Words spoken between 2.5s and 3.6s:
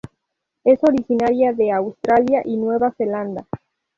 Nueva Zelanda.